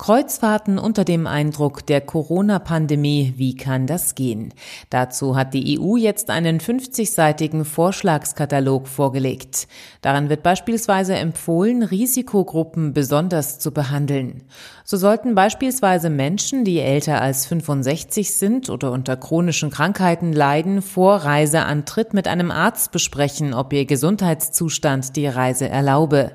[0.00, 4.54] Kreuzfahrten unter dem Eindruck der Corona-Pandemie, wie kann das gehen?
[4.90, 9.66] Dazu hat die EU jetzt einen 50-seitigen Vorschlagskatalog vorgelegt.
[10.00, 14.44] Daran wird beispielsweise empfohlen, Risikogruppen besonders zu behandeln.
[14.84, 21.16] So sollten beispielsweise Menschen, die älter als 65 sind oder unter chronischen Krankheiten leiden, vor
[21.16, 26.30] Reiseantritt mit einem Arzt besprechen, ob ihr Gesundheitszustand die Reise erlaube.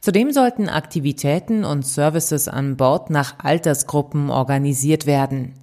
[0.00, 5.54] Zudem sollten Aktivitäten und Services an Bord nach Altersgruppen organisiert werden.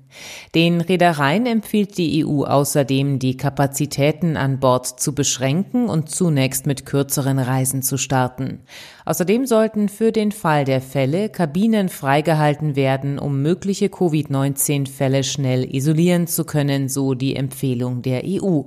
[0.53, 6.85] Den Reedereien empfiehlt die EU außerdem, die Kapazitäten an Bord zu beschränken und zunächst mit
[6.85, 8.61] kürzeren Reisen zu starten.
[9.05, 16.27] Außerdem sollten für den Fall der Fälle Kabinen freigehalten werden, um mögliche Covid-19-Fälle schnell isolieren
[16.27, 18.61] zu können, so die Empfehlung der EU.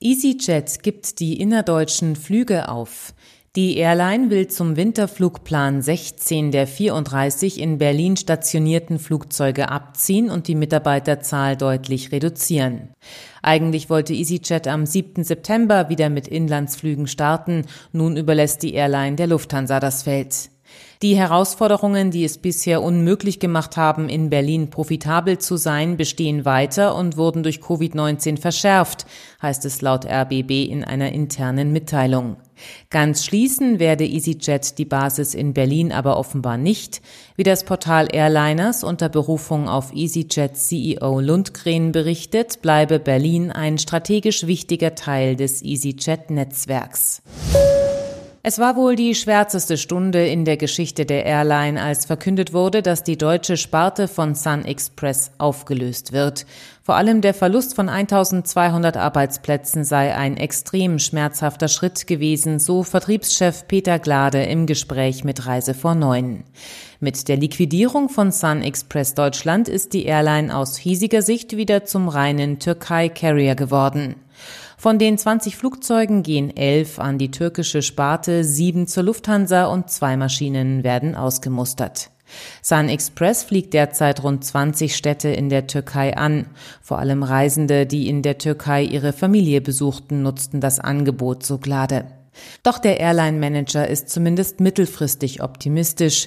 [0.00, 3.14] EasyJet gibt die innerdeutschen Flüge auf.
[3.56, 10.56] Die Airline will zum Winterflugplan 16 der 34 in Berlin stationierten Flugzeuge abziehen und die
[10.56, 12.88] Mitarbeiterzahl deutlich reduzieren.
[13.42, 15.22] Eigentlich wollte EasyJet am 7.
[15.22, 17.66] September wieder mit Inlandsflügen starten.
[17.92, 20.50] Nun überlässt die Airline der Lufthansa das Feld.
[21.02, 26.96] Die Herausforderungen, die es bisher unmöglich gemacht haben, in Berlin profitabel zu sein, bestehen weiter
[26.96, 29.06] und wurden durch Covid-19 verschärft,
[29.40, 32.36] heißt es laut RBB in einer internen Mitteilung.
[32.90, 37.02] Ganz schließen werde EasyJet die Basis in Berlin aber offenbar nicht.
[37.36, 44.46] Wie das Portal Airliners unter Berufung auf EasyJet CEO Lundgren berichtet, bleibe Berlin ein strategisch
[44.46, 47.22] wichtiger Teil des EasyJet-Netzwerks.
[48.46, 53.02] Es war wohl die schwärzeste Stunde in der Geschichte der Airline, als verkündet wurde, dass
[53.02, 56.44] die deutsche Sparte von Sun Express aufgelöst wird.
[56.82, 63.66] Vor allem der Verlust von 1200 Arbeitsplätzen sei ein extrem schmerzhafter Schritt gewesen, so Vertriebschef
[63.66, 66.44] Peter Glade im Gespräch mit Reise vor Neun.
[67.00, 72.08] Mit der Liquidierung von Sun Express Deutschland ist die Airline aus hiesiger Sicht wieder zum
[72.08, 74.16] reinen Türkei-Carrier geworden.
[74.76, 80.16] Von den 20 Flugzeugen gehen elf an die türkische Sparte, sieben zur Lufthansa und zwei
[80.16, 82.10] Maschinen werden ausgemustert.
[82.62, 86.46] Sun Express fliegt derzeit rund 20 Städte in der Türkei an.
[86.82, 92.06] Vor allem Reisende, die in der Türkei ihre Familie besuchten, nutzten das Angebot so glade.
[92.62, 96.26] Doch der Airline-Manager ist zumindest mittelfristig optimistisch.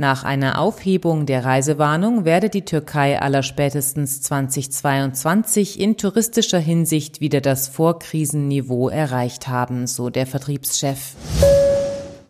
[0.00, 7.66] Nach einer Aufhebung der Reisewarnung werde die Türkei allerspätestens 2022 in touristischer Hinsicht wieder das
[7.66, 11.16] Vorkrisenniveau erreicht haben, so der Vertriebschef.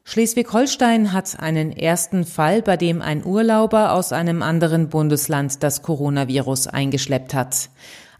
[0.04, 6.68] Schleswig-Holstein hat einen ersten Fall, bei dem ein Urlauber aus einem anderen Bundesland das Coronavirus
[6.68, 7.68] eingeschleppt hat.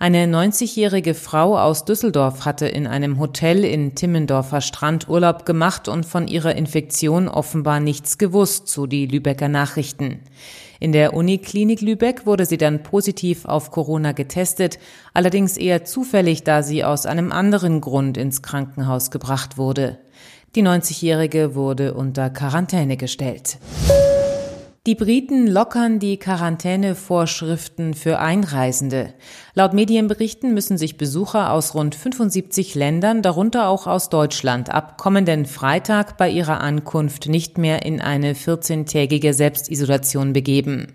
[0.01, 6.07] Eine 90-jährige Frau aus Düsseldorf hatte in einem Hotel in Timmendorfer Strand Urlaub gemacht und
[6.07, 10.21] von ihrer Infektion offenbar nichts gewusst, so die Lübecker Nachrichten.
[10.79, 14.79] In der Uniklinik Lübeck wurde sie dann positiv auf Corona getestet,
[15.15, 19.99] allerdings eher zufällig, da sie aus einem anderen Grund ins Krankenhaus gebracht wurde.
[20.55, 23.59] Die 90-jährige wurde unter Quarantäne gestellt.
[24.87, 29.13] Die Briten lockern die Quarantänevorschriften für Einreisende.
[29.55, 35.45] Laut Medienberichten müssen sich Besucher aus rund 75 Ländern, darunter auch aus Deutschland, ab kommenden
[35.45, 40.95] Freitag bei ihrer Ankunft nicht mehr in eine 14-tägige Selbstisolation begeben.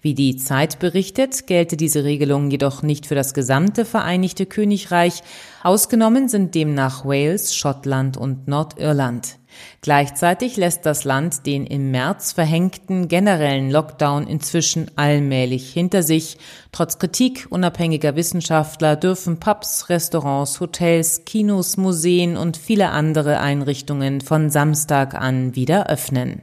[0.00, 5.22] Wie die Zeit berichtet, gelte diese Regelung jedoch nicht für das gesamte Vereinigte Königreich.
[5.62, 9.37] Ausgenommen sind demnach Wales, Schottland und Nordirland.
[9.80, 16.38] Gleichzeitig lässt das Land den im März verhängten generellen Lockdown inzwischen allmählich hinter sich.
[16.72, 24.50] Trotz Kritik unabhängiger Wissenschaftler dürfen Pubs, Restaurants, Hotels, Kinos, Museen und viele andere Einrichtungen von
[24.50, 26.42] Samstag an wieder öffnen.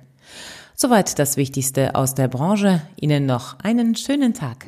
[0.76, 2.82] Soweit das Wichtigste aus der Branche.
[3.00, 4.68] Ihnen noch einen schönen Tag.